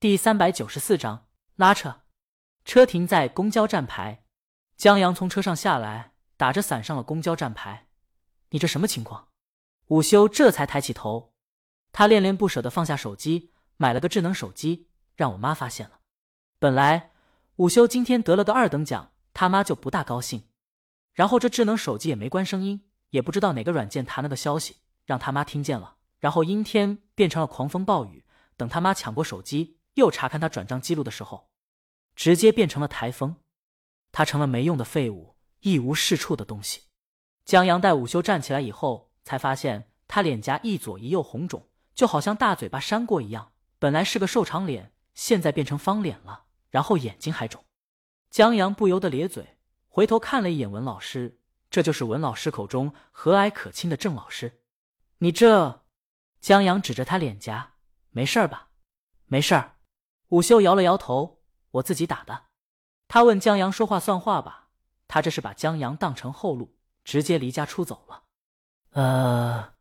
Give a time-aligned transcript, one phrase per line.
[0.00, 2.02] 第三百九十四章拉扯。
[2.64, 4.22] 车停在公交站牌，
[4.76, 7.88] 江阳从车上下来，打着伞上了公交站牌。
[8.50, 9.30] 你这什么情况？
[9.88, 11.34] 午休这才抬起头，
[11.90, 15.98] 他恋恋不舍的放下手机，买了个智能手机，让我妈发现了。
[16.60, 17.10] 本来
[17.56, 20.44] 午休今天得了个二等奖，他妈就不大高兴。
[21.12, 25.96] 然后这智能手机也没关声音，也不知道哪个软件弹了个消息，让他妈听见了。
[26.20, 28.24] 然后阴天变成了狂风暴雨。
[28.56, 31.50] 等他妈抢过手机，又查看他转账记录的时候，
[32.14, 33.34] 直接变成了台风。
[34.12, 36.84] 他成了没用的废物，一无是处的东西。
[37.44, 43.52] 江阳带午休站起来以后，才发现他脸颊一左一右红肿，就好像大嘴巴扇过一样。
[43.80, 47.64] 本来是个瘦长脸，现在变成方脸了，然后眼睛还肿。
[48.30, 49.58] 江阳不由得咧嘴，
[49.88, 54.60] 回头看了一眼文老师，这就是文老师口中和蔼可亲的郑老师。
[55.18, 55.82] 你这……
[56.40, 57.74] 江阳指着他脸颊。
[58.10, 58.68] 没事儿吧？
[59.26, 59.77] 没事儿。
[60.28, 62.44] 午休摇了摇头，我自己打的。
[63.06, 64.68] 他问江阳：“说话算话吧？”
[65.08, 68.24] 他这是把江阳当成后路，直接离家出走了。
[68.90, 69.72] 呃，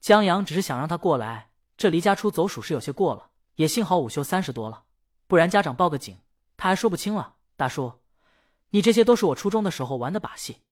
[0.00, 3.30] 江阳只是想让他过来，这离家出走属实有些过了。
[3.56, 4.84] 也幸好午休三十多了，
[5.26, 6.18] 不然家长报个警，
[6.56, 7.36] 他还说不清了。
[7.56, 8.00] 大叔，
[8.70, 10.62] 你这些都是我初中的时候玩的把戏。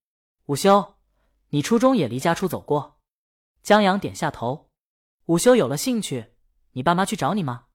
[0.46, 0.94] 午休，
[1.50, 2.98] 你初中也离家出走过？
[3.62, 4.70] 江阳点下头。
[5.26, 6.32] 午休有了兴趣。
[6.72, 7.66] 你爸妈去找你吗？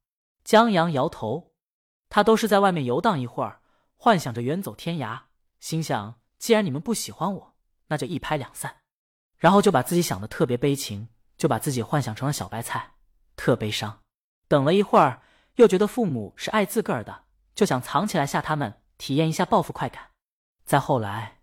[0.48, 1.52] 江阳摇头，
[2.08, 3.60] 他都是在外面游荡一会儿，
[3.98, 5.24] 幻想着远走天涯，
[5.60, 7.56] 心想既然你们不喜欢我，
[7.88, 8.78] 那就一拍两散，
[9.36, 12.94] 然后就把自己想的特别悲情，就把自己幻想成了小白菜，
[13.36, 14.00] 特悲伤。
[14.48, 15.22] 等了一会儿，
[15.56, 20.12] 又觉得父母是爱自个儿的，就想藏起来吓他们，体验一下报复快感。
[20.64, 21.42] 再后来，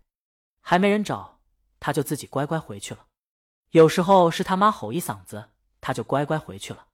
[0.61, 1.41] 还没人找，
[1.79, 3.05] 他就自己乖乖回去了。
[3.69, 6.87] 有时候是他妈吼一嗓子，他就乖乖回去了。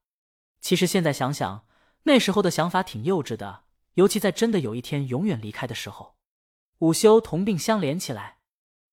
[0.60, 1.66] 其实现在想想，
[2.04, 3.64] 那时候的想法挺幼稚的，
[3.94, 6.16] 尤其在真的有一天永远离开的时候。
[6.80, 8.40] 午休同病相怜起来，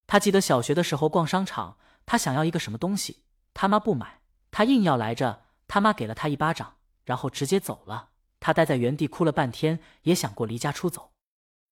[0.06, 3.24] 他记得小学的时候逛商场，他想要一个什么东西，
[3.54, 4.20] 他妈不买，
[4.50, 8.10] 他硬要来着，他妈给了他一巴掌，然后直接走了。
[8.40, 11.12] 他待在原地哭了半天，也想过离家出走。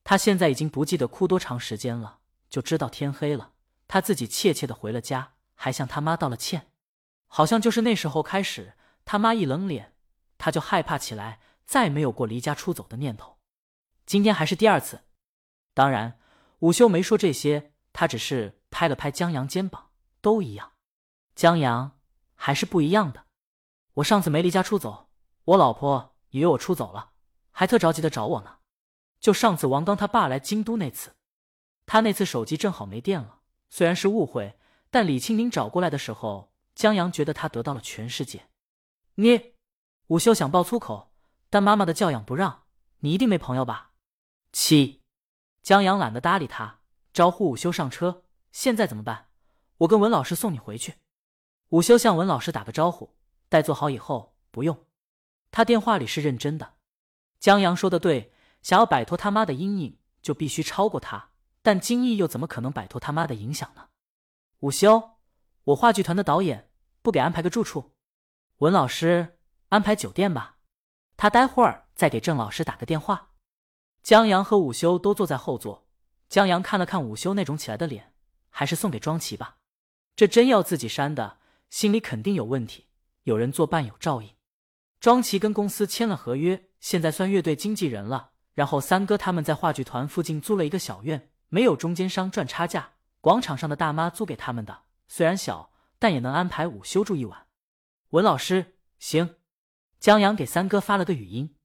[0.05, 3.53] 他现在已经不记得哭多长时间了，就知道天黑了，
[3.87, 6.69] 他自己怯怯的回了家，还向他妈道了歉，
[7.27, 8.75] 好像就是那时候开始。
[9.05, 9.93] 他妈一冷脸，
[10.39, 13.39] 他就害怕起来，再没有过离家出走的念头。
[14.05, 15.01] 今天还是第二次。
[15.75, 16.19] 当然，
[16.61, 20.73] 午休没说这些，他只是拍了拍江阳肩膀，都一样。
[21.35, 21.99] 江阳
[22.35, 23.27] 还是不一样的。
[23.95, 25.11] 我上次没离家出走，
[25.45, 27.13] 我老婆以为我出走了，
[27.51, 28.59] 还特着急的找我呢。
[29.19, 31.17] 就上次王刚他爸来京都那次，
[31.87, 33.41] 他那次手机正好没电了。
[33.69, 34.59] 虽然是误会，
[34.91, 38.49] 但李清明找过来的时候，江阳觉得他得到了全世界。
[39.17, 39.55] 你，
[40.09, 41.13] 午休想爆粗口，
[41.51, 42.63] 但妈妈的教养不让。
[43.01, 43.91] 你一定没朋友吧？
[44.53, 45.03] 七，
[45.63, 46.79] 江阳懒得搭理他，
[47.13, 48.23] 招呼午休上车。
[48.53, 49.31] 现在怎么办？
[49.79, 50.95] 我跟文老师送你回去。
[51.71, 53.17] 午休向文老师打个招呼，
[53.49, 54.87] 待做好以后不用。
[55.51, 56.75] 他电话里是认真的。
[57.41, 61.31] 江阳说的对，想要摆脱他妈的阴影，就必须超过他。
[61.63, 63.89] 但金毅又怎么可能摆脱他妈的影响呢？
[64.61, 65.17] 午休，
[65.65, 66.71] 我话剧团的导演，
[67.03, 67.97] 不给安排个住处？
[68.59, 69.36] 文老师
[69.69, 70.57] 安排酒店吧，
[71.17, 73.31] 他待会儿再给郑老师打个电话。
[74.03, 75.89] 江阳和午休都坐在后座。
[76.29, 78.13] 江阳看了看午休那种起来的脸，
[78.51, 79.59] 还是送给庄琪吧。
[80.15, 81.39] 这真要自己删的，
[81.71, 82.87] 心里肯定有问题。
[83.25, 84.31] 有人做伴有照应。
[85.01, 88.31] 庄琪跟公司签了合约，现在算乐队经纪人了。
[88.55, 97.47] 然后三哥他们在话剧团附近租了一个小院，没有中间商赚差价，广场上的大妈租给他们的，虽然小，但也能安排午休住一晚。
[98.11, 99.37] 文老师，行。
[100.07, 101.57] 江阳给三哥发了个语音。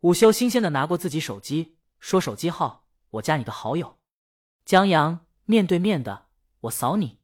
[0.00, 3.98] 午休新鲜的拿过自己手机，说手机号，我加你个好友。
[4.66, 6.26] 江阳面对面的，
[6.60, 7.18] 我扫你。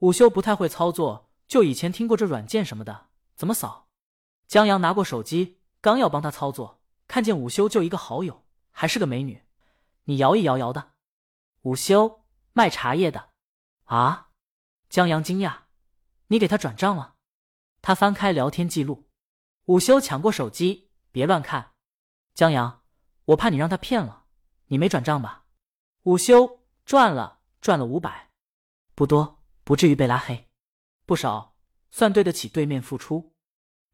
[0.00, 3.06] 午休不太会操作，就以前听过这软件什么的，
[3.36, 3.86] 怎么扫？
[4.48, 9.44] 江阳拿过手机，刚要帮他操作，看见午休就一个好友，还是个美女。
[10.06, 10.90] 你摇一摇摇的。
[11.62, 13.28] 午休卖茶叶的。
[13.84, 14.30] 啊？
[14.88, 15.58] 江阳惊讶，
[16.26, 17.14] 你给他转账了？
[17.80, 19.08] 他翻开聊天记录，
[19.66, 21.72] 午休抢过手机，别乱看。
[22.34, 22.82] 江阳，
[23.26, 24.24] 我怕你让他骗了，
[24.66, 25.44] 你没转账吧？
[26.04, 28.30] 午休赚了，赚了五百，
[28.94, 30.48] 不多，不至于被拉黑，
[31.06, 31.56] 不少，
[31.90, 33.34] 算对得起对面付出。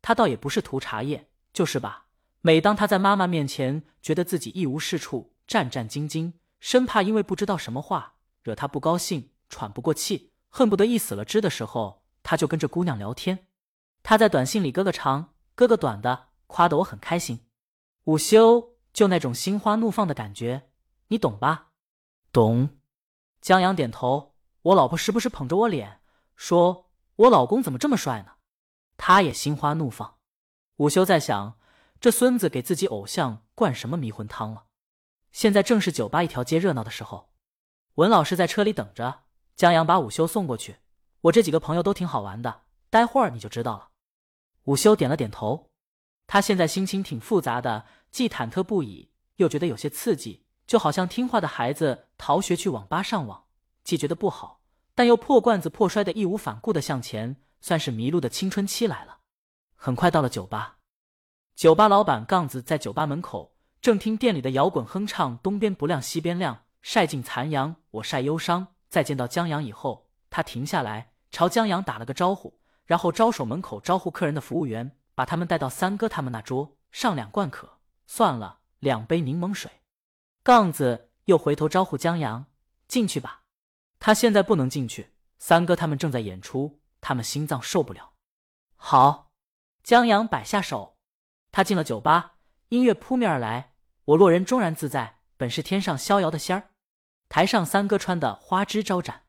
[0.00, 2.06] 他倒也不是图茶叶，就是吧。
[2.40, 13.48] 每当他在妈妈面前觉得自己一无是处，战战兢兢，生怕因为不知道什么话惹他不高兴，喘不过气，恨不得一死了之的时候，他就跟这姑娘聊天。
[14.04, 17.48] 他在短信里割个长，哥哥短的，夸得我很开心。
[18.04, 20.68] 午休就那种心花怒放的感觉，
[21.08, 21.70] 你懂吧？
[22.30, 22.78] 懂。
[23.40, 24.36] 江阳点头。
[24.60, 26.02] 我老婆时不时捧着我脸，
[26.34, 28.32] 说我老公怎么这么帅呢？
[28.98, 30.18] 他也心花怒放。
[30.76, 31.58] 午休在想，
[32.00, 34.64] 这孙子给自己偶像灌什么迷魂汤了？
[35.32, 37.32] 现在正是酒吧一条街热闹的时候。
[37.94, 39.22] 文老师在车里等着，
[39.54, 40.76] 江阳把午休送过去。
[41.22, 43.88] 我这几个朋友都挺好玩的，待会儿你就知道了。
[44.66, 45.70] 午休点了点头。
[46.28, 53.44] 他现在心情挺复杂的，既忐忑不已，又觉得有些刺激，就好像听话的孩子逃学去网吧上网。
[53.84, 54.60] 既觉得不好，
[54.94, 59.18] 但又破罐子破摔的义无反顾的向前，算是迷路的青春期来了。
[59.76, 60.78] 很快到了酒吧，
[61.54, 68.66] 酒吧老板杠子在酒吧门口正听店里的摇滚哼唱，东边不亮西边亮，晒尽残阳，我晒忧伤。
[68.88, 79.70] 在见到江阳以后，他停下来朝江阳打了个招呼，然后招手门口招呼客人的服务员把他们带到三哥他们那桌上两罐可，算了两杯柠檬水。
[80.42, 82.46] 杠子又回头招呼江阳
[82.86, 83.42] 进去吧。
[83.98, 88.12] 他现在不能进去，三哥他们正在演出，他们心脏受不了。
[88.76, 89.32] 好，
[89.82, 90.98] 江阳摆下手，
[91.50, 92.36] 他进了酒吧，
[92.68, 93.72] 音乐扑面而来，
[94.04, 96.70] 我洛人终然自在，本是天上逍遥的仙儿。
[97.28, 99.24] 台上三哥穿的花枝招展，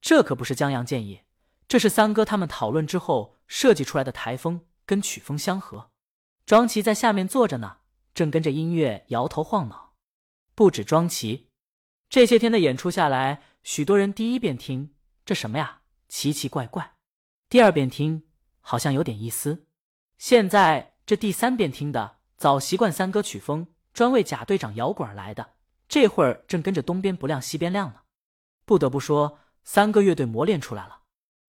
[0.00, 1.24] 这可不是江阳建议，
[1.68, 5.90] 这是三哥他们讨论之后设计出来的台风，跟曲风相合。
[6.44, 7.78] 庄奇在下面坐着呢，
[8.14, 9.94] 正跟着音乐摇头晃脑。
[10.54, 11.50] 不止庄奇，
[12.08, 13.42] 这些天的演出下来。
[13.62, 16.94] 许多人第一遍听这什么呀，奇奇怪怪；
[17.48, 18.28] 第二遍听
[18.60, 19.66] 好像有点意思。
[20.18, 25.54] 现在这第三遍听的早习惯三哥曲风，专为贾队长摇滚而来的，
[25.88, 28.02] 这会儿正跟着东边不亮西边亮呢。
[28.64, 31.00] 不得不说，三个乐队磨练出来了。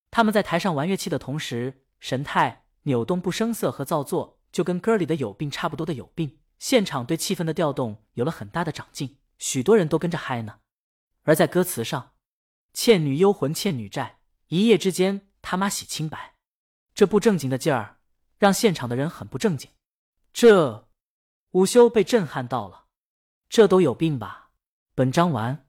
[0.09, 6.39] 他们在台上玩乐器的同时，神态扭动不生涩和造作，就跟歌里的有病差不多的有病。
[6.57, 10.59] 现场对气氛的调动有了很大的长进，许多人都跟着嗨呢。
[11.24, 12.13] 而在歌词上
[12.74, 16.36] ，“倩女幽魂欠女债，一夜之间他妈洗清白”，
[16.95, 18.00] 这不正经的劲儿
[18.39, 19.69] 让现场的人很不正经。
[20.33, 20.88] 这
[21.51, 22.86] 午休被震撼到了，
[23.50, 24.51] 这都有病吧？
[24.95, 25.65] 本章完。